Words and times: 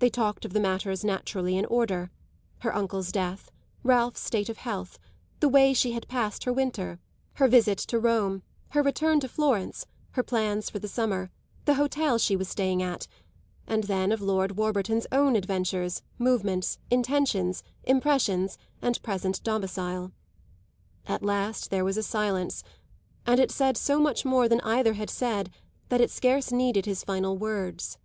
They 0.00 0.10
talked 0.10 0.44
of 0.44 0.52
the 0.52 0.58
matters 0.58 1.04
naturally 1.04 1.56
in 1.56 1.64
order; 1.66 2.10
her 2.62 2.74
uncle's 2.74 3.12
death, 3.12 3.52
Ralph's 3.84 4.18
state 4.18 4.48
of 4.48 4.56
health, 4.56 4.98
the 5.38 5.48
way 5.48 5.72
she 5.72 5.92
had 5.92 6.08
passed 6.08 6.42
her 6.42 6.52
winter, 6.52 6.98
her 7.34 7.46
visit 7.46 7.78
to 7.78 8.00
Rome, 8.00 8.42
her 8.70 8.82
return 8.82 9.20
to 9.20 9.28
Florence, 9.28 9.86
her 10.10 10.24
plans 10.24 10.68
for 10.68 10.80
the 10.80 10.88
summer, 10.88 11.30
the 11.66 11.74
hotel 11.74 12.18
she 12.18 12.34
was 12.34 12.48
staying 12.48 12.82
at; 12.82 13.06
and 13.64 13.84
then 13.84 14.10
of 14.10 14.20
Lord 14.20 14.56
Warburton's 14.56 15.06
own 15.12 15.36
adventures, 15.36 16.02
movements, 16.18 16.80
intentions, 16.90 17.62
impressions 17.84 18.58
and 18.82 19.00
present 19.04 19.40
domicile. 19.44 20.10
At 21.06 21.22
last 21.22 21.70
there 21.70 21.84
was 21.84 21.96
a 21.96 22.02
silence, 22.02 22.64
and 23.24 23.38
it 23.38 23.52
said 23.52 23.76
so 23.76 24.00
much 24.00 24.24
more 24.24 24.48
than 24.48 24.60
either 24.62 24.94
had 24.94 25.10
said 25.10 25.48
that 25.90 26.00
it 26.00 26.10
scarce 26.10 26.50
needed 26.50 26.86
his 26.86 27.04
final 27.04 27.38
words. 27.38 27.98